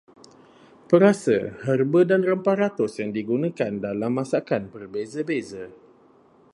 [0.91, 5.63] Perasa, herba dan rempah ratus yang digunakan dalam masakan berbeza-beza.